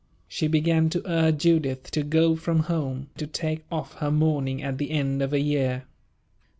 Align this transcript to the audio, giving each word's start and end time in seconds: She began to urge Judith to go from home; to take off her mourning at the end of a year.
She 0.27 0.47
began 0.47 0.89
to 0.89 1.03
urge 1.07 1.37
Judith 1.43 1.91
to 1.91 2.01
go 2.01 2.35
from 2.35 2.61
home; 2.61 3.11
to 3.17 3.27
take 3.27 3.63
off 3.71 3.93
her 3.97 4.09
mourning 4.09 4.63
at 4.63 4.79
the 4.79 4.89
end 4.89 5.21
of 5.21 5.31
a 5.31 5.39
year. 5.39 5.83